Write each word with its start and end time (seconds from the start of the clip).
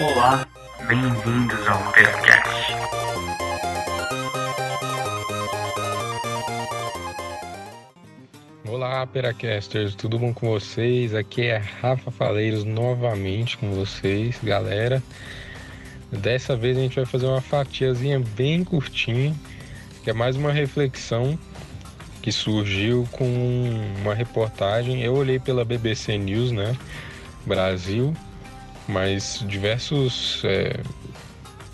Olá, 0.00 0.46
bem-vindos 0.88 1.68
ao 1.68 1.92
Percast. 1.92 2.72
Olá, 8.66 9.06
Peracasters, 9.06 9.94
tudo 9.94 10.18
bom 10.18 10.32
com 10.32 10.48
vocês? 10.48 11.14
Aqui 11.14 11.42
é 11.42 11.58
Rafa 11.58 12.10
Faleiros 12.10 12.64
novamente 12.64 13.58
com 13.58 13.72
vocês, 13.72 14.40
galera. 14.42 15.02
Dessa 16.10 16.56
vez 16.56 16.78
a 16.78 16.80
gente 16.80 16.96
vai 16.96 17.04
fazer 17.04 17.26
uma 17.26 17.42
fatiazinha 17.42 18.18
bem 18.34 18.64
curtinha, 18.64 19.34
que 20.02 20.08
é 20.08 20.14
mais 20.14 20.34
uma 20.34 20.50
reflexão 20.50 21.38
que 22.22 22.32
surgiu 22.32 23.06
com 23.12 23.26
uma 24.00 24.14
reportagem. 24.14 25.02
Eu 25.02 25.12
olhei 25.12 25.38
pela 25.38 25.62
BBC 25.62 26.16
News, 26.16 26.52
né? 26.52 26.74
Brasil, 27.44 28.14
mas 28.90 29.44
diversos 29.46 30.42
é, 30.44 30.80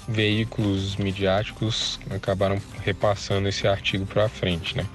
veículos 0.09 0.97
midiáticos 0.97 1.98
acabaram 2.11 2.61
repassando 2.83 3.48
esse 3.48 3.66
artigo 3.66 4.06
para 4.06 4.29
frente, 4.29 4.77
né? 4.77 4.87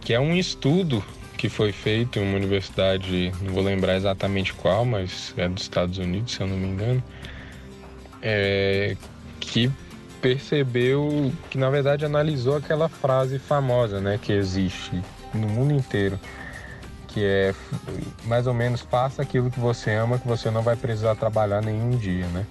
Que 0.00 0.14
é 0.14 0.20
um 0.20 0.34
estudo 0.34 1.04
que 1.36 1.48
foi 1.48 1.70
feito 1.72 2.18
em 2.18 2.22
uma 2.22 2.36
universidade, 2.36 3.32
não 3.40 3.52
vou 3.52 3.62
lembrar 3.62 3.96
exatamente 3.96 4.52
qual, 4.54 4.84
mas 4.84 5.32
é 5.36 5.48
dos 5.48 5.62
Estados 5.62 5.98
Unidos, 5.98 6.32
se 6.32 6.40
eu 6.40 6.46
não 6.46 6.56
me 6.56 6.66
engano, 6.66 7.02
é, 8.20 8.96
que 9.38 9.70
percebeu 10.20 11.32
que 11.48 11.56
na 11.56 11.70
verdade 11.70 12.04
analisou 12.04 12.56
aquela 12.56 12.88
frase 12.88 13.38
famosa, 13.38 14.00
né, 14.00 14.18
que 14.20 14.32
existe 14.32 15.00
no 15.32 15.46
mundo 15.46 15.72
inteiro, 15.72 16.18
que 17.08 17.24
é 17.24 17.54
mais 18.24 18.46
ou 18.46 18.54
menos 18.54 18.80
faça 18.82 19.22
aquilo 19.22 19.50
que 19.50 19.58
você 19.58 19.94
ama, 19.94 20.18
que 20.18 20.28
você 20.28 20.50
não 20.50 20.62
vai 20.62 20.76
precisar 20.76 21.16
trabalhar 21.16 21.62
nenhum 21.62 21.90
dia, 21.90 22.26
né? 22.26 22.46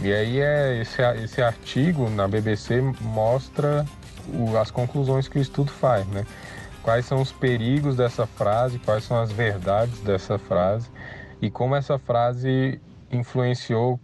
E 0.00 0.12
aí 0.12 0.40
é 0.40 0.80
esse, 0.80 1.02
esse 1.22 1.42
artigo 1.42 2.08
na 2.10 2.28
BBC 2.28 2.80
mostra 3.00 3.84
o, 4.28 4.56
as 4.56 4.70
conclusões 4.70 5.28
que 5.28 5.38
o 5.38 5.42
estudo 5.42 5.70
faz, 5.70 6.06
né? 6.08 6.26
Quais 6.82 7.06
são 7.06 7.20
os 7.20 7.32
perigos 7.32 7.96
dessa 7.96 8.26
frase, 8.26 8.78
quais 8.78 9.04
são 9.04 9.20
as 9.20 9.32
verdades 9.32 10.00
dessa 10.00 10.38
frase 10.38 10.88
e 11.40 11.50
como 11.50 11.74
essa 11.74 11.98
frase 11.98 12.80
influenciou 13.10 14.00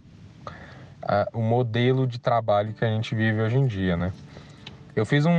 a, 1.01 1.27
o 1.33 1.41
modelo 1.41 2.07
de 2.07 2.19
trabalho 2.19 2.73
que 2.73 2.83
a 2.83 2.87
gente 2.87 3.13
vive 3.13 3.41
hoje 3.41 3.57
em 3.57 3.67
dia, 3.67 3.95
né? 3.95 4.13
Eu 4.95 5.05
fiz 5.05 5.25
um, 5.25 5.31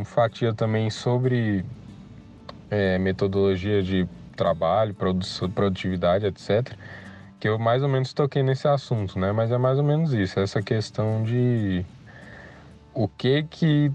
um 0.00 0.04
fatia 0.04 0.54
também 0.54 0.90
sobre 0.90 1.64
é, 2.70 2.98
metodologia 2.98 3.82
de 3.82 4.08
trabalho, 4.36 4.94
produtividade, 5.54 6.26
etc. 6.26 6.72
Que 7.40 7.48
eu 7.48 7.58
mais 7.58 7.82
ou 7.82 7.88
menos 7.88 8.12
toquei 8.12 8.42
nesse 8.42 8.68
assunto, 8.68 9.18
né? 9.18 9.32
Mas 9.32 9.50
é 9.50 9.58
mais 9.58 9.78
ou 9.78 9.84
menos 9.84 10.12
isso, 10.12 10.38
essa 10.40 10.62
questão 10.62 11.22
de 11.22 11.84
o 12.94 13.08
que 13.08 13.42
que 13.44 13.92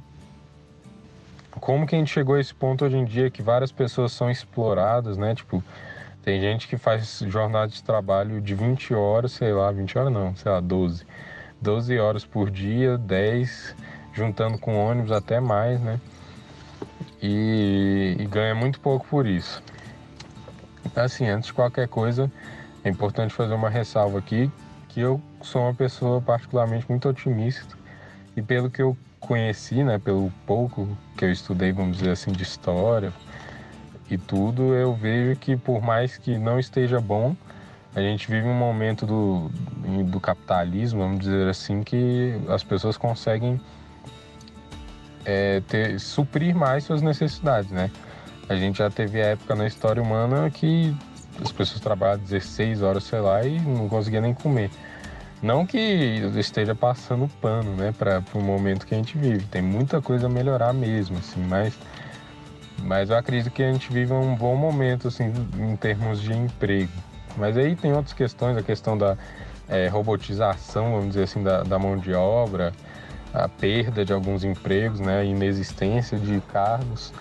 como 1.59 1.85
que 1.85 1.95
a 1.95 1.97
gente 1.99 2.11
chegou 2.11 2.35
a 2.35 2.39
esse 2.39 2.53
ponto 2.53 2.85
hoje 2.85 2.97
em 2.97 3.05
dia 3.05 3.29
que 3.29 3.41
várias 3.41 3.71
pessoas 3.71 4.11
são 4.13 4.31
exploradas, 4.31 5.17
né? 5.17 5.35
Tipo, 5.35 5.63
tem 6.23 6.39
gente 6.39 6.67
que 6.67 6.77
faz 6.77 7.23
jornada 7.27 7.67
de 7.67 7.83
trabalho 7.83 8.39
de 8.39 8.55
20 8.55 8.93
horas, 8.93 9.33
sei 9.33 9.51
lá, 9.53 9.71
20 9.71 9.97
horas 9.97 10.13
não, 10.13 10.35
sei 10.35 10.51
lá, 10.51 10.59
12. 10.59 11.05
12 11.61 11.99
horas 11.99 12.25
por 12.25 12.49
dia, 12.49 12.97
10, 12.97 13.75
juntando 14.13 14.57
com 14.57 14.75
ônibus 14.75 15.11
até 15.11 15.39
mais, 15.39 15.79
né? 15.81 15.99
E, 17.21 18.17
e 18.19 18.25
ganha 18.25 18.55
muito 18.55 18.79
pouco 18.79 19.05
por 19.07 19.27
isso. 19.27 19.61
Assim, 20.95 21.27
antes 21.27 21.47
de 21.47 21.53
qualquer 21.53 21.87
coisa, 21.87 22.31
é 22.83 22.89
importante 22.89 23.33
fazer 23.33 23.53
uma 23.53 23.69
ressalva 23.69 24.17
aqui 24.17 24.51
que 24.89 24.99
eu 24.99 25.21
sou 25.41 25.61
uma 25.61 25.73
pessoa 25.73 26.21
particularmente 26.21 26.85
muito 26.89 27.07
otimista 27.07 27.77
e 28.35 28.41
pelo 28.41 28.69
que 28.69 28.81
eu 28.81 28.97
conheci, 29.19 29.83
né, 29.83 29.99
pelo 29.99 30.31
pouco 30.45 30.97
que 31.15 31.23
eu 31.23 31.31
estudei, 31.31 31.71
vamos 31.71 31.97
dizer 31.97 32.11
assim, 32.11 32.31
de 32.31 32.43
história 32.43 33.13
e 34.09 34.17
tudo, 34.17 34.73
eu 34.73 34.93
vejo 34.93 35.39
que 35.39 35.55
por 35.55 35.81
mais 35.81 36.17
que 36.17 36.37
não 36.37 36.59
esteja 36.59 36.99
bom, 36.99 37.35
a 37.95 38.01
gente 38.01 38.29
vive 38.29 38.47
um 38.47 38.53
momento 38.53 39.05
do, 39.05 39.49
do 40.05 40.19
capitalismo, 40.19 41.01
vamos 41.01 41.19
dizer 41.19 41.49
assim, 41.49 41.83
que 41.83 42.33
as 42.49 42.63
pessoas 42.63 42.97
conseguem 42.97 43.59
é, 45.25 45.61
ter, 45.67 45.99
suprir 45.99 46.55
mais 46.55 46.83
suas 46.83 47.01
necessidades, 47.01 47.71
né? 47.71 47.91
A 48.49 48.55
gente 48.55 48.79
já 48.79 48.89
teve 48.89 49.21
a 49.21 49.27
época 49.27 49.55
na 49.55 49.65
história 49.65 50.01
humana 50.01 50.49
que 50.49 50.95
as 51.41 51.51
pessoas 51.51 51.79
trabalhavam 51.79 52.23
16 52.25 52.81
horas, 52.81 53.03
sei 53.03 53.19
lá, 53.19 53.43
e 53.45 53.59
não 53.59 53.87
conseguia 53.87 54.21
nem 54.21 54.33
comer. 54.33 54.69
Não 55.41 55.65
que 55.65 55.77
esteja 56.37 56.75
passando 56.75 57.27
pano, 57.41 57.75
né, 57.75 57.93
para 57.97 58.21
o 58.33 58.41
momento 58.41 58.85
que 58.85 58.93
a 58.93 58.97
gente 58.97 59.17
vive. 59.17 59.45
Tem 59.45 59.61
muita 59.61 60.01
coisa 60.01 60.27
a 60.27 60.29
melhorar 60.29 60.71
mesmo, 60.71 61.17
assim, 61.17 61.41
mas, 61.41 61.73
mas 62.83 63.09
eu 63.09 63.17
acredito 63.17 63.51
que 63.51 63.63
a 63.63 63.71
gente 63.71 63.91
vive 63.91 64.13
um 64.13 64.35
bom 64.35 64.55
momento, 64.55 65.07
assim, 65.07 65.33
em 65.57 65.75
termos 65.75 66.21
de 66.21 66.31
emprego. 66.31 66.91
Mas 67.37 67.57
aí 67.57 67.75
tem 67.75 67.91
outras 67.93 68.13
questões, 68.13 68.55
a 68.55 68.61
questão 68.61 68.95
da 68.95 69.17
é, 69.67 69.87
robotização, 69.87 70.91
vamos 70.91 71.07
dizer 71.07 71.23
assim, 71.23 71.41
da, 71.41 71.63
da 71.63 71.79
mão 71.79 71.97
de 71.97 72.13
obra, 72.13 72.71
a 73.33 73.47
perda 73.47 74.03
de 74.03 74.13
alguns 74.13 74.43
empregos, 74.43 74.99
né, 74.99 75.19
a 75.19 75.23
inexistência 75.23 76.17
de 76.17 76.41
cargos 76.51 77.13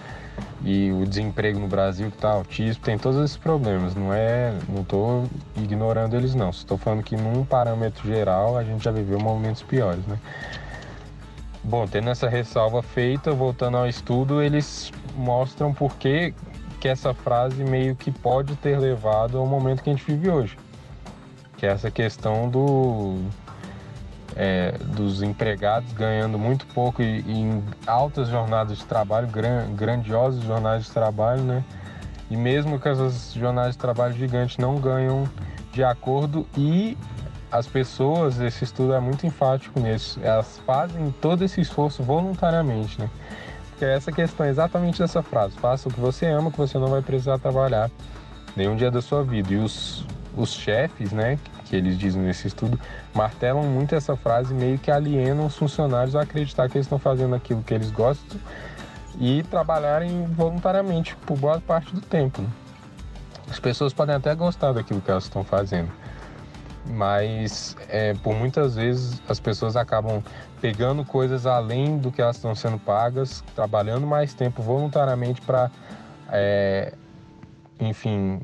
e 0.62 0.90
o 0.92 1.06
desemprego 1.06 1.58
no 1.58 1.68
Brasil 1.68 2.10
que 2.10 2.16
está 2.16 2.30
altíssimo, 2.30 2.84
tem 2.84 2.98
todos 2.98 3.22
esses 3.24 3.36
problemas. 3.36 3.94
Não 3.94 4.12
é, 4.12 4.54
não 4.68 4.82
estou 4.82 5.24
ignorando 5.56 6.16
eles 6.16 6.34
não. 6.34 6.50
Estou 6.50 6.76
falando 6.76 7.02
que 7.02 7.16
num 7.16 7.44
parâmetro 7.44 8.06
geral 8.06 8.56
a 8.56 8.64
gente 8.64 8.84
já 8.84 8.90
viveu 8.90 9.18
momentos 9.18 9.62
piores, 9.62 10.04
né? 10.06 10.18
Bom, 11.62 11.86
tendo 11.86 12.08
essa 12.08 12.28
ressalva 12.28 12.82
feita, 12.82 13.32
voltando 13.32 13.76
ao 13.76 13.86
estudo, 13.86 14.42
eles 14.42 14.90
mostram 15.14 15.74
por 15.74 15.94
que, 15.96 16.34
que 16.80 16.88
essa 16.88 17.12
frase 17.12 17.62
meio 17.64 17.94
que 17.94 18.10
pode 18.10 18.56
ter 18.56 18.78
levado 18.78 19.38
ao 19.38 19.46
momento 19.46 19.82
que 19.82 19.90
a 19.90 19.92
gente 19.92 20.04
vive 20.04 20.30
hoje. 20.30 20.56
Que 21.58 21.66
é 21.66 21.70
essa 21.70 21.90
questão 21.90 22.48
do 22.48 23.18
é, 24.36 24.72
dos 24.78 25.22
empregados 25.22 25.92
ganhando 25.92 26.38
muito 26.38 26.66
pouco 26.66 27.02
e, 27.02 27.20
e 27.20 27.32
em 27.32 27.64
altas 27.86 28.28
jornadas 28.28 28.78
de 28.78 28.84
trabalho, 28.84 29.26
gran, 29.28 29.72
grandiosas 29.74 30.42
jornadas 30.42 30.84
de 30.84 30.90
trabalho, 30.90 31.42
né? 31.42 31.64
E 32.30 32.36
mesmo 32.36 32.78
que 32.78 32.88
essas 32.88 33.32
jornadas 33.34 33.72
de 33.72 33.78
trabalho 33.78 34.14
gigantes 34.14 34.56
não 34.56 34.76
ganham 34.76 35.28
de 35.72 35.82
acordo 35.82 36.46
e 36.56 36.96
as 37.50 37.66
pessoas, 37.66 38.38
esse 38.40 38.62
estudo 38.62 38.94
é 38.94 39.00
muito 39.00 39.26
enfático 39.26 39.80
nisso, 39.80 40.20
elas 40.22 40.60
fazem 40.64 41.12
todo 41.20 41.44
esse 41.44 41.60
esforço 41.60 42.02
voluntariamente, 42.02 43.00
né? 43.00 43.10
Porque 43.70 43.84
essa 43.84 44.12
questão 44.12 44.46
é 44.46 44.50
exatamente 44.50 45.00
dessa 45.00 45.22
frase, 45.22 45.56
faça 45.56 45.88
o 45.88 45.92
que 45.92 45.98
você 45.98 46.26
ama 46.26 46.50
que 46.50 46.58
você 46.58 46.78
não 46.78 46.88
vai 46.88 47.02
precisar 47.02 47.38
trabalhar 47.38 47.90
nenhum 48.54 48.76
dia 48.76 48.90
da 48.90 49.02
sua 49.02 49.24
vida. 49.24 49.52
E 49.52 49.56
os, 49.56 50.04
os 50.36 50.52
chefes, 50.52 51.12
né, 51.12 51.38
que 51.70 51.76
eles 51.76 51.96
dizem 51.96 52.20
nesse 52.20 52.48
estudo, 52.48 52.78
martelam 53.14 53.62
muito 53.62 53.94
essa 53.94 54.16
frase, 54.16 54.52
meio 54.52 54.76
que 54.76 54.90
alienam 54.90 55.46
os 55.46 55.56
funcionários 55.56 56.16
a 56.16 56.22
acreditar 56.22 56.68
que 56.68 56.76
eles 56.76 56.86
estão 56.86 56.98
fazendo 56.98 57.36
aquilo 57.36 57.62
que 57.62 57.72
eles 57.72 57.92
gostam 57.92 58.38
e 59.20 59.44
trabalharem 59.44 60.26
voluntariamente 60.26 61.14
por 61.24 61.38
boa 61.38 61.60
parte 61.60 61.94
do 61.94 62.00
tempo. 62.00 62.42
Né? 62.42 62.48
As 63.48 63.60
pessoas 63.60 63.92
podem 63.92 64.16
até 64.16 64.34
gostar 64.34 64.72
daquilo 64.72 65.00
que 65.00 65.10
elas 65.10 65.24
estão 65.24 65.44
fazendo, 65.44 65.90
mas 66.86 67.76
é, 67.88 68.14
por 68.14 68.34
muitas 68.34 68.74
vezes 68.74 69.22
as 69.28 69.38
pessoas 69.38 69.76
acabam 69.76 70.22
pegando 70.60 71.04
coisas 71.04 71.46
além 71.46 71.98
do 71.98 72.10
que 72.10 72.20
elas 72.20 72.36
estão 72.36 72.52
sendo 72.54 72.78
pagas, 72.78 73.44
trabalhando 73.54 74.06
mais 74.08 74.34
tempo 74.34 74.60
voluntariamente 74.60 75.40
para 75.40 75.70
é, 76.32 76.94
enfim, 77.80 78.40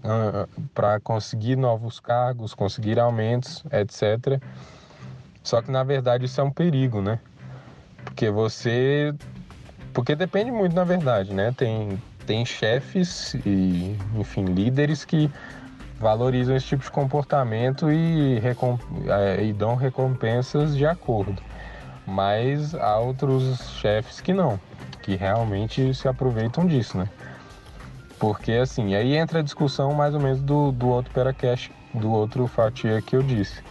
para 0.74 0.98
conseguir 1.00 1.56
novos 1.56 2.00
cargos, 2.00 2.54
conseguir 2.54 2.98
aumentos, 2.98 3.64
etc. 3.70 4.40
Só 5.42 5.62
que 5.62 5.70
na 5.70 5.84
verdade 5.84 6.24
isso 6.24 6.40
é 6.40 6.44
um 6.44 6.50
perigo, 6.50 7.00
né? 7.00 7.20
Porque 8.04 8.30
você. 8.30 9.14
Porque 9.92 10.14
depende 10.14 10.50
muito, 10.50 10.74
na 10.74 10.84
verdade, 10.84 11.32
né? 11.32 11.52
Tem, 11.56 12.00
tem 12.26 12.44
chefes 12.44 13.34
e, 13.46 13.96
enfim, 14.14 14.44
líderes 14.44 15.04
que 15.04 15.30
valorizam 15.98 16.54
esse 16.56 16.66
tipo 16.66 16.82
de 16.84 16.90
comportamento 16.90 17.90
e, 17.90 18.38
recomp... 18.40 18.80
É, 19.06 19.42
e 19.42 19.52
dão 19.52 19.74
recompensas 19.74 20.76
de 20.76 20.86
acordo. 20.86 21.42
Mas 22.06 22.74
há 22.74 22.98
outros 22.98 23.58
chefes 23.80 24.20
que 24.20 24.32
não, 24.32 24.60
que 25.02 25.16
realmente 25.16 25.94
se 25.94 26.06
aproveitam 26.06 26.66
disso, 26.66 26.98
né? 26.98 27.08
Porque 28.18 28.52
assim, 28.52 28.94
aí 28.94 29.14
entra 29.16 29.40
a 29.40 29.42
discussão 29.42 29.92
mais 29.92 30.14
ou 30.14 30.20
menos 30.20 30.40
do, 30.40 30.72
do 30.72 30.88
outro 30.88 31.12
Peracast, 31.12 31.70
do 31.92 32.10
outro 32.10 32.46
fatia 32.46 33.00
que 33.02 33.14
eu 33.14 33.22
disse. 33.22 33.62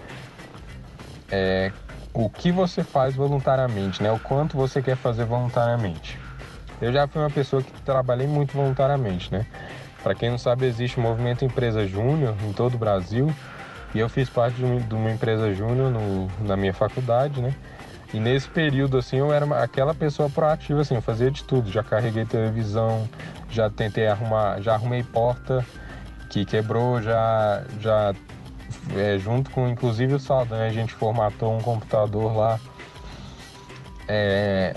É, 1.32 1.72
o 2.14 2.30
que 2.30 2.52
você 2.52 2.84
faz 2.84 3.16
voluntariamente, 3.16 4.02
né? 4.02 4.12
O 4.12 4.20
quanto 4.20 4.56
você 4.56 4.82
quer 4.82 4.96
fazer 4.98 5.26
voluntariamente. 5.26 6.18
Eu 6.82 6.92
já 6.94 7.08
fui 7.08 7.22
uma 7.22 7.32
pessoa 7.32 7.64
que 7.64 7.72
trabalhei 7.84 8.28
muito 8.28 8.54
voluntariamente, 8.56 9.32
né? 9.34 9.46
Para 10.04 10.14
quem 10.14 10.30
não 10.30 10.38
sabe, 10.38 10.68
existe 10.68 11.00
o 11.00 11.02
movimento 11.02 11.44
Empresa 11.44 11.88
Júnior 11.88 12.36
em 12.44 12.54
todo 12.54 12.76
o 12.76 12.78
Brasil, 12.78 13.34
E 13.96 14.00
eu 14.00 14.10
fiz 14.10 14.30
parte 14.30 14.58
de 14.58 14.66
uma, 14.66 14.82
de 14.82 14.94
uma 14.94 15.10
empresa 15.10 15.54
júnior 15.54 15.90
na 16.42 16.58
minha 16.58 16.74
faculdade, 16.74 17.42
né? 17.42 17.56
E 18.14 18.20
nesse 18.20 18.48
período, 18.48 18.98
assim, 18.98 19.18
eu 19.18 19.34
era 19.34 19.46
aquela 19.62 19.94
pessoa 19.94 20.30
proativa, 20.30 20.82
assim, 20.82 20.96
eu 20.96 21.02
fazia 21.02 21.30
de 21.32 21.44
tudo. 21.44 21.72
Já 21.72 21.84
carreguei 21.84 22.26
televisão, 22.26 23.10
já 23.50 23.70
tentei 23.70 24.08
arrumar, 24.08 24.62
já 24.62 24.74
arrumei 24.74 25.04
porta 25.04 25.66
que 26.30 26.46
quebrou, 26.46 27.02
já, 27.02 27.64
já 27.80 28.14
é, 28.96 29.18
junto 29.18 29.50
com 29.52 29.68
inclusive 29.68 30.14
o 30.14 30.20
Saldanha, 30.20 30.66
a 30.66 30.74
gente 30.74 30.94
formatou 30.94 31.56
um 31.56 31.62
computador 31.62 32.36
lá. 32.36 32.60
É, 34.08 34.76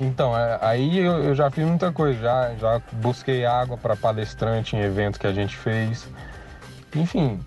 então, 0.00 0.36
é, 0.36 0.58
aí 0.60 0.98
eu, 0.98 1.24
eu, 1.24 1.34
já 1.34 1.50
fiz 1.50 1.64
muita 1.64 1.92
coisa, 1.92 2.20
já, 2.20 2.54
já 2.54 2.82
busquei 2.92 3.44
água 3.44 3.76
para 3.76 3.96
palestrante 3.96 4.76
em 4.76 4.80
evento 4.80 5.18
que 5.18 5.26
a 5.26 5.32
gente 5.32 5.56
fez. 5.56 6.08
Enfim, 6.94 7.40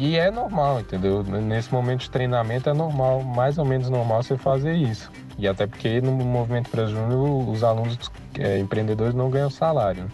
e 0.00 0.16
é 0.16 0.30
normal, 0.30 0.80
entendeu? 0.80 1.22
Nesse 1.22 1.70
momento 1.70 2.00
de 2.00 2.10
treinamento 2.10 2.70
é 2.70 2.72
normal, 2.72 3.22
mais 3.22 3.58
ou 3.58 3.66
menos 3.66 3.90
normal 3.90 4.22
você 4.22 4.34
fazer 4.34 4.72
isso. 4.72 5.12
E 5.36 5.46
até 5.46 5.66
porque 5.66 6.00
no 6.00 6.12
movimento 6.12 6.68
Empresa 6.68 6.90
Júnior 6.90 7.46
os 7.46 7.62
alunos 7.62 8.10
é, 8.38 8.58
empreendedores 8.58 9.14
não 9.14 9.28
ganham 9.28 9.50
salário. 9.50 10.04
Né? 10.04 10.10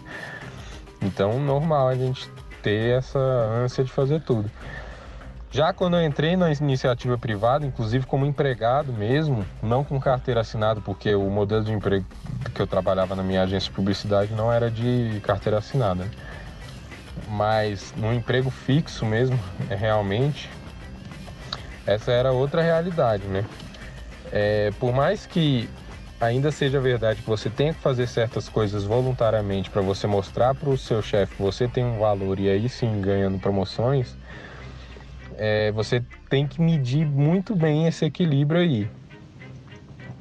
Então, 1.03 1.39
normal 1.39 1.87
a 1.87 1.95
gente 1.95 2.29
ter 2.61 2.97
essa 2.97 3.17
ânsia 3.17 3.81
de 3.81 3.89
fazer 3.89 4.19
tudo. 4.19 4.51
Já 5.49 5.71
quando 5.71 5.95
eu 5.95 6.05
entrei 6.05 6.35
na 6.35 6.51
iniciativa 6.51 7.17
privada, 7.17 7.65
inclusive 7.65 8.05
como 8.05 8.25
empregado 8.25 8.91
mesmo, 8.91 9.45
não 9.63 9.85
com 9.85 9.97
carteira 10.01 10.41
assinada, 10.41 10.81
porque 10.81 11.15
o 11.15 11.29
modelo 11.29 11.63
de 11.63 11.71
emprego 11.71 12.05
que 12.53 12.61
eu 12.61 12.67
trabalhava 12.67 13.15
na 13.15 13.23
minha 13.23 13.43
agência 13.43 13.69
de 13.69 13.75
publicidade 13.75 14.33
não 14.33 14.51
era 14.51 14.69
de 14.69 15.21
carteira 15.23 15.59
assinada. 15.59 16.05
Mas 17.29 17.93
no 17.97 18.13
emprego 18.13 18.49
fixo 18.49 19.05
mesmo, 19.05 19.37
é, 19.69 19.75
realmente, 19.75 20.49
essa 21.85 22.11
era 22.11 22.31
outra 22.31 22.61
realidade, 22.61 23.25
né? 23.27 23.45
É, 24.31 24.71
por 24.79 24.93
mais 24.93 25.25
que 25.25 25.69
ainda 26.19 26.51
seja 26.51 26.79
verdade 26.79 27.21
que 27.21 27.29
você 27.29 27.49
tenha 27.49 27.73
que 27.73 27.81
fazer 27.81 28.07
certas 28.07 28.49
coisas 28.49 28.83
voluntariamente 28.83 29.69
para 29.69 29.81
você 29.81 30.07
mostrar 30.07 30.55
para 30.55 30.69
o 30.69 30.77
seu 30.77 31.01
chefe 31.01 31.35
que 31.35 31.41
você 31.41 31.67
tem 31.67 31.85
um 31.85 31.99
valor 31.99 32.39
e 32.39 32.49
aí 32.49 32.67
sim 32.67 33.01
ganhando 33.01 33.37
promoções, 33.39 34.17
é, 35.37 35.71
você 35.71 36.01
tem 36.29 36.47
que 36.47 36.61
medir 36.61 37.05
muito 37.05 37.55
bem 37.55 37.87
esse 37.87 38.05
equilíbrio 38.05 38.61
aí. 38.61 38.89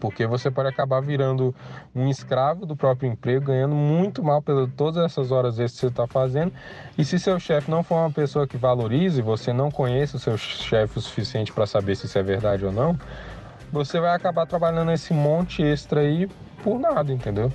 Porque 0.01 0.27
você 0.27 0.51
pode 0.51 0.69
acabar 0.69 1.01
virando 1.01 1.55
um 1.95 2.09
escravo 2.09 2.67
do 2.67 2.77
próprio 2.77 3.11
emprego, 3.11 3.47
ganhando 3.47 3.75
muito 3.75 4.23
mal 4.23 4.43
pelas 4.43 4.69
todas 4.77 5.05
essas 5.05 5.31
horas 5.31 5.59
extras 5.59 5.73
que 5.73 5.81
você 5.81 5.87
está 5.87 6.07
fazendo. 6.07 6.53
E 6.99 7.05
se 7.05 7.19
seu 7.19 7.41
chefe 7.41 7.71
não 7.71 7.83
for 7.83 7.97
uma 7.97 8.11
pessoa 8.11 8.47
que 8.47 8.57
valorize, 8.57 9.23
você 9.23 9.53
não 9.53 9.71
conhece 9.71 10.17
o 10.17 10.19
seu 10.19 10.37
chefe 10.37 10.99
o 10.99 11.01
suficiente 11.01 11.53
para 11.53 11.67
saber 11.67 11.97
se 11.97 12.07
isso 12.07 12.19
é 12.19 12.23
verdade 12.23 12.65
ou 12.65 12.73
não, 12.73 12.99
você 13.73 13.99
vai 13.99 14.15
acabar 14.15 14.47
trabalhando 14.47 14.93
esse 14.93 15.13
monte 15.13 15.63
extra 15.63 16.01
aí 16.01 16.29
por 16.63 16.79
nada, 16.79 17.13
entendeu? 17.13 17.51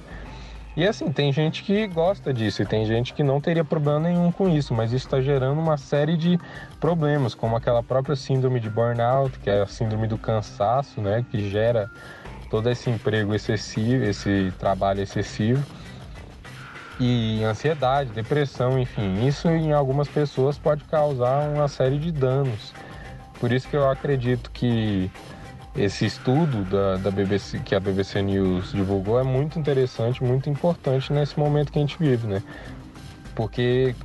E 0.75 0.87
assim, 0.87 1.11
tem 1.11 1.33
gente 1.33 1.63
que 1.63 1.85
gosta 1.87 2.33
disso 2.33 2.61
e 2.61 2.65
tem 2.65 2.85
gente 2.85 3.13
que 3.13 3.23
não 3.23 3.41
teria 3.41 3.63
problema 3.63 3.99
nenhum 3.99 4.31
com 4.31 4.47
isso, 4.47 4.73
mas 4.73 4.93
isso 4.93 5.05
está 5.05 5.19
gerando 5.19 5.59
uma 5.59 5.75
série 5.75 6.15
de 6.15 6.39
problemas, 6.79 7.35
como 7.35 7.57
aquela 7.57 7.83
própria 7.83 8.15
síndrome 8.15 8.57
de 8.57 8.69
burnout, 8.69 9.37
que 9.39 9.49
é 9.49 9.61
a 9.61 9.67
síndrome 9.67 10.07
do 10.07 10.17
cansaço, 10.17 11.01
né, 11.01 11.25
que 11.29 11.49
gera 11.49 11.91
todo 12.51 12.69
esse 12.69 12.89
emprego 12.89 13.33
excessivo, 13.33 14.03
esse 14.03 14.53
trabalho 14.59 15.01
excessivo. 15.01 15.63
E 16.99 17.43
ansiedade, 17.43 18.11
depressão, 18.11 18.77
enfim, 18.77 19.25
isso 19.25 19.47
em 19.47 19.71
algumas 19.71 20.07
pessoas 20.07 20.59
pode 20.59 20.83
causar 20.83 21.49
uma 21.49 21.67
série 21.67 21.97
de 21.97 22.11
danos. 22.11 22.73
Por 23.39 23.51
isso 23.51 23.67
que 23.67 23.75
eu 23.75 23.89
acredito 23.89 24.51
que 24.51 25.09
esse 25.75 26.05
estudo 26.05 26.63
da, 26.65 26.97
da 26.97 27.09
BBC, 27.09 27.59
que 27.59 27.73
a 27.73 27.79
BBC 27.79 28.21
News 28.21 28.71
divulgou 28.71 29.19
é 29.19 29.23
muito 29.23 29.57
interessante, 29.57 30.23
muito 30.23 30.47
importante 30.47 31.11
nesse 31.11 31.39
momento 31.39 31.71
que 31.71 31.79
a 31.79 31.81
gente 31.81 31.97
vive, 31.97 32.27
né? 32.27 32.43
Porque 33.33 33.95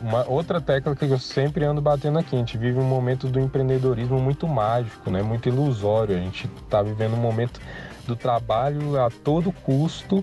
uma 0.00 0.28
outra 0.28 0.60
tecla 0.60 0.94
que 0.94 1.04
eu 1.04 1.18
sempre 1.18 1.64
ando 1.64 1.80
batendo 1.80 2.18
aqui, 2.18 2.36
a 2.36 2.38
gente 2.38 2.56
vive 2.58 2.78
um 2.78 2.84
momento 2.84 3.28
do 3.28 3.40
empreendedorismo 3.40 4.18
muito 4.18 4.46
mágico, 4.46 5.10
né? 5.10 5.22
Muito 5.22 5.48
ilusório. 5.48 6.16
A 6.16 6.18
gente 6.18 6.48
está 6.62 6.82
vivendo 6.82 7.14
um 7.14 7.20
momento 7.20 7.60
do 8.06 8.14
trabalho 8.14 9.00
a 9.00 9.10
todo 9.10 9.50
custo 9.50 10.22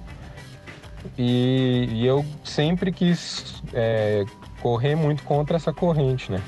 e, 1.18 1.89
e 1.91 2.06
eu 2.06 2.25
sempre 2.44 2.91
quis 2.91 3.62
é, 3.74 4.24
correr 4.62 4.95
muito 4.95 5.24
contra 5.24 5.57
essa 5.57 5.74
corrente, 5.74 6.31
né? 6.31 6.41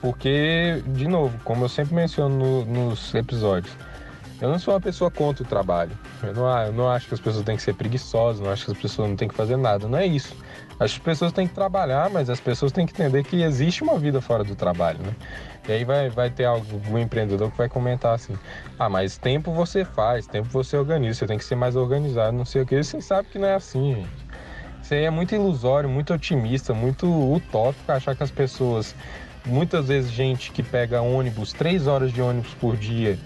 Porque, 0.00 0.82
de 0.86 1.06
novo, 1.06 1.38
como 1.44 1.64
eu 1.64 1.68
sempre 1.68 1.94
menciono 1.94 2.64
no, 2.64 2.64
nos 2.64 3.14
episódios, 3.14 3.76
eu 4.40 4.48
não 4.48 4.58
sou 4.58 4.72
uma 4.72 4.80
pessoa 4.80 5.10
contra 5.10 5.42
o 5.42 5.46
trabalho. 5.46 5.90
Eu 6.22 6.32
não, 6.32 6.58
eu 6.62 6.72
não 6.72 6.88
acho 6.88 7.06
que 7.06 7.14
as 7.14 7.20
pessoas 7.20 7.44
têm 7.44 7.56
que 7.56 7.62
ser 7.62 7.74
preguiçosas, 7.74 8.40
não 8.40 8.50
acho 8.50 8.64
que 8.64 8.72
as 8.72 8.78
pessoas 8.78 9.10
não 9.10 9.16
têm 9.16 9.28
que 9.28 9.34
fazer 9.34 9.56
nada. 9.56 9.86
Não 9.86 9.98
é 9.98 10.06
isso. 10.06 10.34
As 10.80 10.96
pessoas 10.96 11.30
têm 11.30 11.46
que 11.46 11.54
trabalhar, 11.54 12.08
mas 12.08 12.30
as 12.30 12.40
pessoas 12.40 12.72
têm 12.72 12.86
que 12.86 12.94
entender 12.94 13.22
que 13.22 13.42
existe 13.42 13.82
uma 13.82 13.98
vida 13.98 14.22
fora 14.22 14.42
do 14.42 14.56
trabalho, 14.56 14.98
né? 15.02 15.14
E 15.68 15.72
aí 15.72 15.84
vai, 15.84 16.08
vai 16.08 16.30
ter 16.30 16.46
algum 16.46 16.96
empreendedor 16.96 17.50
que 17.50 17.58
vai 17.58 17.68
comentar 17.68 18.14
assim: 18.14 18.32
ah, 18.78 18.88
mas 18.88 19.18
tempo 19.18 19.52
você 19.52 19.84
faz, 19.84 20.26
tempo 20.26 20.48
você 20.48 20.78
organiza, 20.78 21.18
você 21.18 21.26
tem 21.26 21.36
que 21.36 21.44
ser 21.44 21.54
mais 21.54 21.76
organizado, 21.76 22.34
não 22.34 22.46
sei 22.46 22.62
o 22.62 22.66
que. 22.66 22.82
Você 22.82 22.98
sabe 23.02 23.28
que 23.28 23.38
não 23.38 23.46
é 23.46 23.54
assim, 23.56 23.96
gente. 23.96 24.26
Isso 24.82 24.94
aí 24.94 25.04
é 25.04 25.10
muito 25.10 25.34
ilusório, 25.34 25.86
muito 25.86 26.14
otimista, 26.14 26.72
muito 26.72 27.06
utópico 27.06 27.92
achar 27.92 28.16
que 28.16 28.22
as 28.22 28.30
pessoas 28.30 28.96
muitas 29.44 29.88
vezes 29.88 30.10
gente 30.10 30.50
que 30.50 30.62
pega 30.62 31.02
ônibus, 31.02 31.52
três 31.52 31.86
horas 31.86 32.10
de 32.10 32.22
ônibus 32.22 32.54
por 32.54 32.74
dia, 32.76 33.18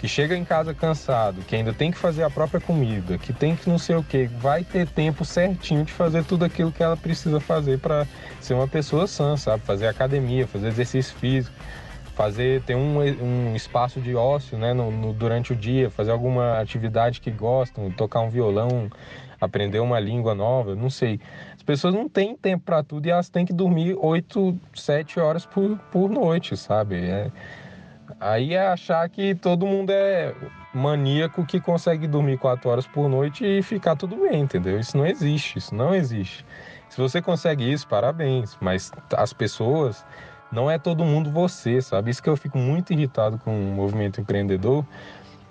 que 0.00 0.08
chega 0.08 0.36
em 0.36 0.44
casa 0.44 0.74
cansado, 0.74 1.42
que 1.42 1.56
ainda 1.56 1.72
tem 1.72 1.90
que 1.90 1.98
fazer 1.98 2.22
a 2.22 2.30
própria 2.30 2.60
comida, 2.60 3.16
que 3.18 3.32
tem 3.32 3.56
que 3.56 3.68
não 3.68 3.78
sei 3.78 3.96
o 3.96 4.02
que, 4.02 4.26
vai 4.26 4.62
ter 4.62 4.86
tempo 4.88 5.24
certinho 5.24 5.84
de 5.84 5.92
fazer 5.92 6.24
tudo 6.24 6.44
aquilo 6.44 6.70
que 6.70 6.82
ela 6.82 6.96
precisa 6.96 7.40
fazer 7.40 7.78
para 7.78 8.06
ser 8.40 8.54
uma 8.54 8.68
pessoa 8.68 9.06
sã, 9.06 9.36
sabe? 9.36 9.62
Fazer 9.64 9.86
academia, 9.86 10.46
fazer 10.46 10.68
exercício 10.68 11.14
físico, 11.16 11.54
fazer 12.14 12.62
ter 12.62 12.74
um, 12.74 12.98
um 12.98 13.56
espaço 13.56 14.00
de 14.00 14.14
ócio, 14.14 14.58
né, 14.58 14.72
no, 14.72 14.90
no, 14.90 15.12
durante 15.12 15.52
o 15.52 15.56
dia, 15.56 15.90
fazer 15.90 16.10
alguma 16.10 16.60
atividade 16.60 17.20
que 17.20 17.30
gostam, 17.30 17.90
tocar 17.90 18.20
um 18.20 18.30
violão, 18.30 18.90
aprender 19.40 19.80
uma 19.80 20.00
língua 20.00 20.34
nova, 20.34 20.74
não 20.74 20.90
sei 20.90 21.20
pessoas 21.66 21.92
não 21.92 22.08
têm 22.08 22.36
tempo 22.36 22.64
para 22.64 22.82
tudo 22.82 23.06
e 23.06 23.10
elas 23.10 23.28
têm 23.28 23.44
que 23.44 23.52
dormir 23.52 23.96
8, 23.98 24.56
7 24.72 25.18
horas 25.18 25.44
por, 25.44 25.76
por 25.90 26.08
noite, 26.08 26.56
sabe? 26.56 26.94
É, 26.94 27.30
aí 28.20 28.54
é 28.54 28.66
achar 28.66 29.08
que 29.08 29.34
todo 29.34 29.66
mundo 29.66 29.90
é 29.90 30.34
maníaco 30.72 31.44
que 31.44 31.60
consegue 31.60 32.06
dormir 32.06 32.38
4 32.38 32.68
horas 32.68 32.86
por 32.86 33.08
noite 33.08 33.44
e 33.44 33.62
ficar 33.62 33.96
tudo 33.96 34.16
bem, 34.16 34.42
entendeu? 34.42 34.78
Isso 34.78 34.96
não 34.96 35.06
existe, 35.06 35.58
isso 35.58 35.74
não 35.74 35.94
existe. 35.94 36.44
Se 36.88 37.00
você 37.00 37.20
consegue 37.20 37.70
isso, 37.70 37.86
parabéns, 37.88 38.56
mas 38.60 38.92
as 39.16 39.32
pessoas 39.32 40.04
não 40.52 40.70
é 40.70 40.78
todo 40.78 41.04
mundo 41.04 41.30
você, 41.30 41.80
sabe? 41.80 42.10
Isso 42.10 42.22
que 42.22 42.28
eu 42.28 42.36
fico 42.36 42.58
muito 42.58 42.92
irritado 42.92 43.38
com 43.38 43.50
o 43.50 43.74
movimento 43.74 44.20
empreendedor, 44.20 44.84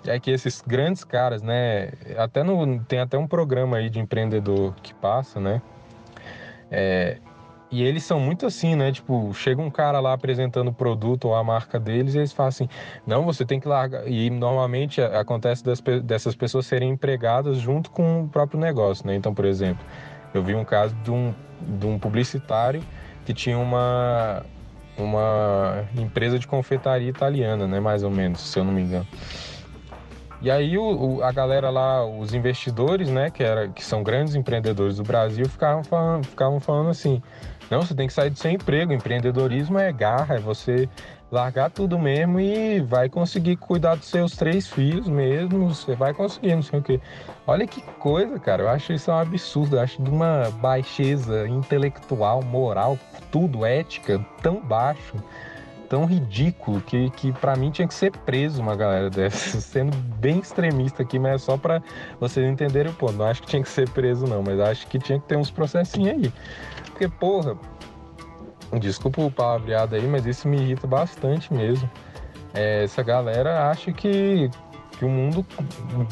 é 0.06 0.18
que 0.18 0.30
esses 0.30 0.62
grandes 0.62 1.04
caras, 1.04 1.42
né? 1.42 1.90
Até 2.16 2.42
no, 2.42 2.78
tem 2.84 3.00
até 3.00 3.18
um 3.18 3.26
programa 3.26 3.78
aí 3.78 3.90
de 3.90 3.98
empreendedor 3.98 4.74
que 4.82 4.94
passa, 4.94 5.40
né? 5.40 5.60
É, 6.70 7.18
e 7.70 7.82
eles 7.82 8.04
são 8.04 8.20
muito 8.20 8.46
assim, 8.46 8.76
né? 8.76 8.92
Tipo, 8.92 9.32
chega 9.34 9.60
um 9.60 9.70
cara 9.70 9.98
lá 9.98 10.12
apresentando 10.12 10.68
o 10.68 10.72
produto 10.72 11.26
ou 11.28 11.34
a 11.34 11.42
marca 11.42 11.80
deles 11.80 12.14
e 12.14 12.18
eles 12.18 12.32
falam 12.32 12.48
assim: 12.48 12.68
não, 13.06 13.24
você 13.24 13.44
tem 13.44 13.58
que 13.58 13.66
largar. 13.66 14.06
E 14.06 14.30
normalmente 14.30 15.00
acontece 15.00 15.64
das, 15.64 15.80
dessas 16.02 16.36
pessoas 16.36 16.66
serem 16.66 16.90
empregadas 16.90 17.58
junto 17.58 17.90
com 17.90 18.22
o 18.22 18.28
próprio 18.28 18.60
negócio, 18.60 19.06
né? 19.06 19.16
Então, 19.16 19.34
por 19.34 19.44
exemplo, 19.44 19.84
eu 20.32 20.42
vi 20.42 20.54
um 20.54 20.64
caso 20.64 20.94
de 20.96 21.10
um, 21.10 21.34
de 21.60 21.86
um 21.86 21.98
publicitário 21.98 22.82
que 23.24 23.34
tinha 23.34 23.58
uma, 23.58 24.44
uma 24.96 25.84
empresa 25.98 26.38
de 26.38 26.46
confeitaria 26.46 27.08
italiana, 27.08 27.66
né? 27.66 27.80
Mais 27.80 28.04
ou 28.04 28.10
menos, 28.10 28.40
se 28.40 28.58
eu 28.58 28.64
não 28.64 28.72
me 28.72 28.82
engano. 28.82 29.06
E 30.40 30.50
aí 30.50 30.76
o, 30.76 31.16
o, 31.16 31.22
a 31.24 31.32
galera 31.32 31.70
lá, 31.70 32.04
os 32.04 32.34
investidores, 32.34 33.08
né, 33.08 33.30
que, 33.30 33.42
era, 33.42 33.68
que 33.68 33.82
são 33.82 34.02
grandes 34.02 34.34
empreendedores 34.34 34.96
do 34.96 35.02
Brasil, 35.02 35.48
ficavam 35.48 35.82
falando, 35.82 36.24
ficavam 36.26 36.60
falando 36.60 36.90
assim, 36.90 37.22
não, 37.70 37.82
você 37.82 37.94
tem 37.94 38.06
que 38.06 38.12
sair 38.12 38.30
do 38.30 38.38
seu 38.38 38.50
emprego, 38.50 38.92
empreendedorismo 38.92 39.78
é 39.78 39.90
garra, 39.92 40.36
é 40.36 40.38
você 40.38 40.88
largar 41.30 41.70
tudo 41.70 41.98
mesmo 41.98 42.38
e 42.38 42.80
vai 42.80 43.08
conseguir 43.08 43.56
cuidar 43.56 43.96
dos 43.96 44.06
seus 44.08 44.36
três 44.36 44.68
filhos 44.68 45.08
mesmo, 45.08 45.74
você 45.74 45.94
vai 45.94 46.14
conseguir, 46.14 46.54
não 46.54 46.62
sei 46.62 46.78
o 46.78 46.82
quê. 46.82 47.00
Olha 47.46 47.66
que 47.66 47.80
coisa, 47.98 48.38
cara, 48.38 48.62
eu 48.62 48.68
acho 48.68 48.92
isso 48.92 49.10
um 49.10 49.14
absurdo, 49.14 49.76
eu 49.76 49.80
acho 49.80 50.00
de 50.00 50.10
uma 50.10 50.50
baixeza 50.60 51.48
intelectual, 51.48 52.42
moral, 52.42 52.98
tudo, 53.32 53.64
ética, 53.64 54.24
tão 54.42 54.60
baixo 54.60 55.16
tão 55.88 56.04
ridículo 56.04 56.80
que, 56.80 57.10
que 57.10 57.32
para 57.32 57.56
mim 57.56 57.70
tinha 57.70 57.86
que 57.86 57.94
ser 57.94 58.10
preso 58.10 58.60
uma 58.60 58.76
galera 58.76 59.08
dessa. 59.08 59.60
Sendo 59.62 59.96
bem 60.18 60.38
extremista 60.38 61.02
aqui, 61.02 61.18
mas 61.18 61.34
é 61.34 61.38
só 61.38 61.56
para 61.56 61.82
vocês 62.20 62.46
entenderem 62.48 62.92
o 62.92 62.94
ponto. 62.94 63.14
Não 63.14 63.26
acho 63.26 63.42
que 63.42 63.48
tinha 63.48 63.62
que 63.62 63.68
ser 63.68 63.88
preso, 63.90 64.26
não, 64.26 64.42
mas 64.42 64.58
acho 64.60 64.86
que 64.86 64.98
tinha 64.98 65.18
que 65.18 65.26
ter 65.26 65.36
uns 65.36 65.50
processinhos 65.50 66.24
aí. 66.24 66.32
Porque, 66.92 67.08
porra, 67.08 67.56
Desculpa 68.80 69.22
o 69.22 69.30
palavreado 69.30 69.94
aí, 69.94 70.06
mas 70.06 70.26
isso 70.26 70.48
me 70.48 70.58
irrita 70.58 70.86
bastante 70.86 71.52
mesmo. 71.52 71.88
É, 72.52 72.84
essa 72.84 73.02
galera 73.02 73.70
acha 73.70 73.92
que, 73.92 74.50
que 74.98 75.04
o 75.04 75.08
mundo 75.08 75.46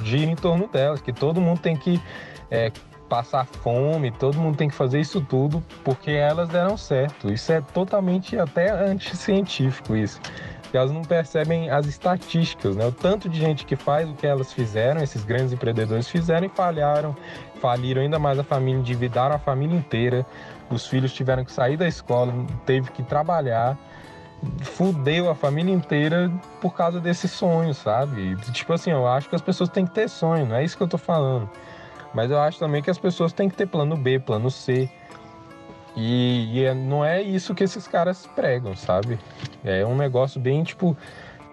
gira 0.05 0.31
em 0.31 0.37
torno 0.37 0.69
delas, 0.69 1.01
que 1.01 1.13
todo 1.13 1.41
mundo 1.41 1.61
tem 1.61 1.77
que 1.77 2.01
é, 2.51 2.71
passar 3.09 3.47
fome, 3.47 4.11
todo 4.11 4.39
mundo 4.39 4.57
tem 4.57 4.69
que 4.69 4.75
fazer 4.75 5.01
isso 5.01 5.21
tudo 5.21 5.63
porque 5.83 6.11
elas 6.11 6.49
deram 6.49 6.77
certo. 6.77 7.33
Isso 7.33 7.53
é 7.53 7.61
totalmente 7.61 8.39
até 8.39 8.71
anticientífico 8.71 9.97
isso. 9.97 10.21
E 10.73 10.77
elas 10.77 10.91
não 10.91 11.03
percebem 11.03 11.71
as 11.71 11.87
estatísticas, 11.87 12.75
né? 12.75 12.87
O 12.87 12.93
tanto 12.93 13.29
de 13.29 13.39
gente 13.39 13.65
que 13.65 13.77
faz 13.77 14.09
o 14.09 14.15
que 14.15 14.27
elas 14.27 14.53
fizeram, 14.53 15.01
esses 15.03 15.25
grandes 15.25 15.53
empreendedores 15.53 16.09
fizeram 16.09 16.47
e 16.47 16.49
falharam, 16.49 17.15
faliram 17.61 18.03
ainda 18.03 18.19
mais 18.19 18.39
a 18.39 18.45
família, 18.45 18.81
endividaram 18.81 19.37
a 19.37 19.39
família 19.39 19.77
inteira. 19.77 20.27
Os 20.71 20.87
filhos 20.87 21.13
tiveram 21.13 21.45
que 21.45 21.53
sair 21.53 21.77
da 21.77 21.87
escola, 21.87 22.33
teve 22.67 22.91
que 22.91 23.03
trabalhar 23.03 23.79
fudeu 24.63 25.31
a 25.31 25.35
família 25.35 25.73
inteira 25.73 26.31
por 26.61 26.75
causa 26.75 27.01
desse 27.01 27.29
sonho, 27.29 27.73
sabe? 27.75 28.37
Tipo 28.53 28.73
assim, 28.73 28.91
eu 28.91 29.07
acho 29.07 29.29
que 29.29 29.35
as 29.35 29.43
pessoas 29.43 29.71
têm 29.71 29.87
que 29.87 29.93
ter 29.93 30.09
sonho, 30.09 30.47
não 30.47 30.57
é 30.57 30.65
isso 30.65 30.77
que 30.77 30.83
eu 30.83 30.89
tô 30.89 30.99
falando. 30.99 31.49
Mas 32.15 32.31
eu 32.31 32.39
acho 32.39 32.59
também 32.59 32.81
que 32.81 32.91
as 32.91 32.99
pessoas 32.99 33.33
têm 33.33 33.49
que 33.49 33.57
ter 33.57 33.67
plano 33.67 33.97
B, 33.97 34.19
plano 34.21 34.51
C. 34.51 34.89
E, 35.97 36.51
e 36.53 36.65
é, 36.65 36.75
não 36.75 37.05
é 37.05 37.21
isso 37.21 37.55
que 37.55 37.65
esses 37.65 37.87
caras 37.87 38.27
pregam, 38.27 38.77
sabe? 38.77 39.19
É 39.65 39.85
um 39.85 39.97
negócio 39.97 40.41
bem 40.41 40.63
tipo, 40.63 40.97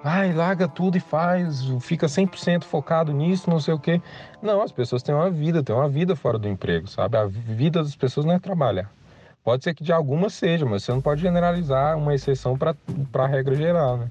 ai, 0.04 0.34
larga 0.34 0.68
tudo 0.68 0.98
e 0.98 1.00
faz, 1.00 1.64
fica 1.80 2.08
100% 2.08 2.64
focado 2.64 3.12
nisso, 3.12 3.50
não 3.50 3.60
sei 3.60 3.74
o 3.74 3.80
quê. 3.80 4.02
Não, 4.42 4.62
as 4.62 4.72
pessoas 4.72 5.04
têm 5.04 5.14
uma 5.14 5.30
vida, 5.30 5.64
têm 5.64 5.76
uma 5.76 5.90
vida 5.90 6.16
fora 6.16 6.38
do 6.38 6.48
emprego, 6.48 6.88
sabe? 6.88 7.18
A 7.18 7.26
vida 7.26 7.84
das 7.84 7.96
pessoas 7.96 8.26
não 8.26 8.34
é 8.34 8.40
trabalhar. 8.40 8.92
Pode 9.44 9.64
ser 9.64 9.74
que 9.74 9.84
de 9.84 9.92
algumas 9.92 10.34
seja, 10.34 10.66
mas 10.66 10.84
você 10.84 10.92
não 10.92 11.02
pode 11.02 11.22
generalizar 11.22 11.98
uma 11.98 12.14
exceção 12.14 12.56
para 12.58 12.76
a 13.16 13.28
regra 13.28 13.56
geral, 13.56 13.98
né? 13.98 14.08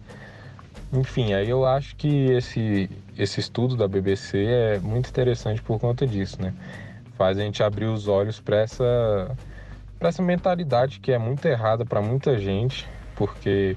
Enfim, 0.92 1.32
aí 1.32 1.48
eu 1.48 1.64
acho 1.64 1.94
que 1.94 2.26
esse, 2.32 2.90
esse 3.16 3.38
estudo 3.38 3.76
da 3.76 3.86
BBC 3.86 4.44
é 4.44 4.78
muito 4.80 5.08
interessante 5.08 5.62
por 5.62 5.78
conta 5.78 6.04
disso, 6.04 6.42
né? 6.42 6.52
Faz 7.16 7.38
a 7.38 7.42
gente 7.42 7.62
abrir 7.62 7.86
os 7.86 8.08
olhos 8.08 8.40
para 8.40 8.56
essa, 8.56 9.36
essa 10.00 10.22
mentalidade 10.22 10.98
que 10.98 11.12
é 11.12 11.18
muito 11.18 11.46
errada 11.46 11.84
para 11.84 12.02
muita 12.02 12.36
gente, 12.38 12.88
porque 13.14 13.76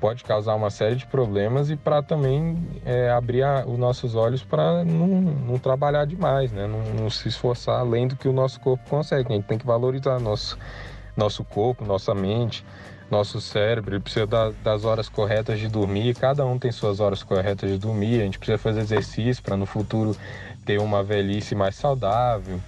pode 0.00 0.22
causar 0.22 0.54
uma 0.54 0.70
série 0.70 0.94
de 0.94 1.06
problemas 1.06 1.70
e 1.70 1.76
para 1.76 2.02
também 2.02 2.56
é, 2.84 3.10
abrir 3.10 3.42
a, 3.42 3.64
os 3.66 3.78
nossos 3.78 4.14
olhos 4.14 4.44
para 4.44 4.84
não, 4.84 5.06
não, 5.06 5.58
trabalhar 5.58 6.04
demais, 6.04 6.52
né? 6.52 6.66
Não, 6.66 6.82
não, 6.94 7.10
se 7.10 7.28
esforçar 7.28 7.80
além 7.80 8.06
do 8.06 8.14
que 8.14 8.28
o 8.28 8.32
nosso 8.32 8.60
corpo 8.60 8.88
consegue. 8.88 9.32
A 9.32 9.36
gente 9.36 9.46
tem 9.46 9.58
que 9.58 9.66
valorizar 9.66 10.20
nosso, 10.20 10.56
nosso 11.16 11.44
corpo, 11.44 11.84
nossa 11.84 12.14
mente 12.14 12.64
nosso 13.10 13.40
cérebro 13.40 13.94
ele 13.94 14.02
precisa 14.02 14.26
da, 14.26 14.50
das 14.62 14.84
horas 14.84 15.08
corretas 15.08 15.58
de 15.58 15.68
dormir. 15.68 16.14
Cada 16.14 16.44
um 16.44 16.58
tem 16.58 16.72
suas 16.72 17.00
horas 17.00 17.22
corretas 17.22 17.70
de 17.70 17.78
dormir. 17.78 18.20
A 18.20 18.24
gente 18.24 18.38
precisa 18.38 18.58
fazer 18.58 18.80
exercício 18.80 19.42
para 19.42 19.56
no 19.56 19.66
futuro 19.66 20.16
ter 20.64 20.80
uma 20.80 21.02
velhice 21.02 21.54
mais 21.54 21.76
saudável 21.76 22.60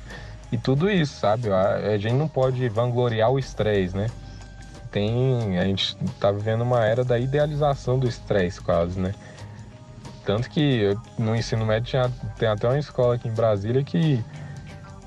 e 0.52 0.56
tudo 0.56 0.90
isso, 0.90 1.18
sabe? 1.18 1.50
A, 1.50 1.74
a 1.74 1.98
gente 1.98 2.14
não 2.14 2.28
pode 2.28 2.68
vangloriar 2.68 3.30
o 3.30 3.38
estresse, 3.38 3.96
né? 3.96 4.08
Tem, 4.90 5.58
a 5.58 5.64
gente 5.64 5.96
está 6.06 6.30
vivendo 6.30 6.62
uma 6.62 6.84
era 6.84 7.04
da 7.04 7.18
idealização 7.18 7.98
do 7.98 8.08
estresse, 8.08 8.60
quase, 8.60 8.98
né? 8.98 9.14
Tanto 10.24 10.48
que 10.48 10.96
no 11.18 11.34
ensino 11.34 11.66
médio 11.66 11.88
tinha, 11.88 12.12
tem 12.38 12.48
até 12.48 12.68
uma 12.68 12.78
escola 12.78 13.14
aqui 13.16 13.28
em 13.28 13.32
Brasília 13.32 13.82
que 13.82 14.22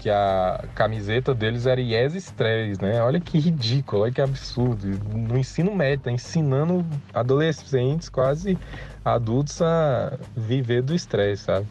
que 0.02 0.10
a 0.10 0.66
camiseta 0.74 1.32
deles 1.32 1.68
era 1.68 1.80
Yes 1.80 2.16
Stress, 2.16 2.82
né? 2.82 3.00
Olha 3.04 3.20
que 3.20 3.38
ridículo, 3.38 4.02
olha 4.02 4.12
que 4.12 4.20
absurdo. 4.20 4.88
No 5.16 5.38
ensino 5.38 5.76
médio, 5.76 6.06
tá 6.06 6.12
ensinando 6.12 6.84
adolescentes, 7.14 8.10
quase 8.10 8.58
adultos, 9.06 9.62
a 9.62 10.18
viver 10.36 10.82
do 10.82 10.96
estresse, 10.96 11.44
sabe? 11.44 11.68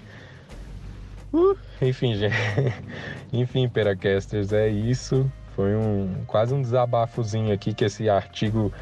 Uh, 1.33 1.57
enfim, 1.83 2.15
gente. 2.15 2.37
enfim, 3.33 3.69
Peracasters, 3.69 4.53
é 4.53 4.69
isso. 4.69 5.29
Foi 5.57 5.75
um 5.75 6.23
quase 6.29 6.55
um 6.55 6.63
desabafozinho 6.63 7.53
aqui 7.53 7.75
que 7.75 7.85
esse 7.85 8.09
artigo 8.09 8.73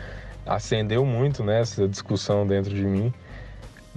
acendeu 0.45 1.07
muito, 1.07 1.43
né? 1.43 1.61
Essa 1.63 1.89
discussão 1.89 2.47
dentro 2.47 2.75
de 2.75 2.85
mim. 2.85 3.15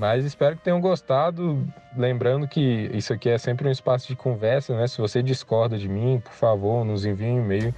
Mas 0.02 0.26
espero 0.26 0.58
que 0.58 0.64
tenham 0.64 0.82
gostado. 0.82 1.64
Lembrando 1.96 2.48
que 2.48 2.90
isso 2.92 3.14
aqui 3.14 3.30
é 3.30 3.38
sempre 3.38 3.68
um 3.68 3.72
espaço 3.72 4.08
de 4.08 4.16
conversa, 4.16 4.76
né? 4.76 4.88
Se 4.88 4.98
você 4.98 5.22
discorda 5.22 5.78
de 5.78 5.88
mim, 5.88 6.20
por 6.20 6.34
favor, 6.34 6.84
nos 6.84 7.06
envie 7.06 7.28
um 7.28 7.38
e-mail 7.38 7.72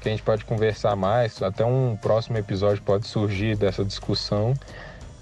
que 0.00 0.08
a 0.08 0.10
gente 0.10 0.24
pode 0.24 0.44
conversar 0.44 0.96
mais. 0.96 1.40
Até 1.40 1.64
um 1.64 1.96
próximo 1.96 2.36
episódio 2.36 2.82
pode 2.82 3.06
surgir 3.06 3.56
dessa 3.56 3.84
discussão. 3.84 4.54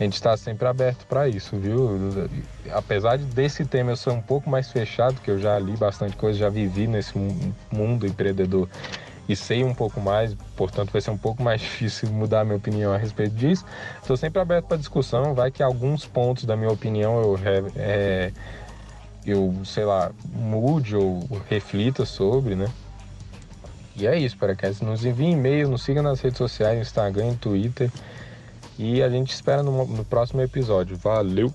A 0.00 0.02
gente 0.02 0.14
está 0.14 0.34
sempre 0.34 0.66
aberto 0.66 1.06
para 1.06 1.28
isso, 1.28 1.58
viu? 1.58 1.90
Apesar 2.72 3.18
desse 3.18 3.66
tema 3.66 3.90
eu 3.90 3.96
ser 3.96 4.08
um 4.08 4.22
pouco 4.22 4.48
mais 4.48 4.72
fechado, 4.72 5.20
que 5.20 5.30
eu 5.30 5.38
já 5.38 5.58
li 5.58 5.76
bastante 5.76 6.16
coisa, 6.16 6.38
já 6.38 6.48
vivi 6.48 6.86
nesse 6.86 7.18
mundo 7.70 8.06
empreendedor 8.06 8.66
e 9.28 9.34
sei 9.34 9.64
um 9.64 9.74
pouco 9.74 10.00
mais, 10.00 10.34
portanto 10.56 10.92
vai 10.92 11.00
ser 11.00 11.10
um 11.10 11.18
pouco 11.18 11.42
mais 11.42 11.60
difícil 11.62 12.10
mudar 12.10 12.40
a 12.40 12.44
minha 12.44 12.56
opinião 12.56 12.92
a 12.92 12.96
respeito 12.96 13.34
disso. 13.34 13.64
Estou 14.00 14.16
sempre 14.16 14.40
aberto 14.40 14.66
para 14.66 14.76
discussão, 14.76 15.34
vai 15.34 15.50
que 15.50 15.62
alguns 15.62 16.04
pontos 16.06 16.44
da 16.44 16.56
minha 16.56 16.70
opinião 16.70 17.20
eu, 17.20 17.40
é, 17.76 18.32
eu 19.24 19.54
sei 19.64 19.84
lá, 19.84 20.10
mude 20.32 20.96
ou 20.96 21.26
reflita 21.48 22.04
sobre, 22.04 22.54
né? 22.54 22.68
E 23.98 24.06
é 24.06 24.18
isso, 24.18 24.36
para 24.36 24.54
que 24.54 24.66
nos 24.84 25.06
envie 25.06 25.30
e-mail, 25.30 25.70
nos 25.70 25.82
siga 25.82 26.02
nas 26.02 26.20
redes 26.20 26.36
sociais, 26.36 26.78
Instagram, 26.78 27.34
Twitter. 27.36 27.90
E 28.78 29.02
a 29.02 29.08
gente 29.08 29.32
espera 29.32 29.62
no, 29.62 29.86
no 29.86 30.04
próximo 30.04 30.42
episódio. 30.42 30.98
Valeu! 30.98 31.52